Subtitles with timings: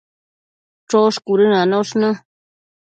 [0.89, 2.11] Chosh cuëdënanosh në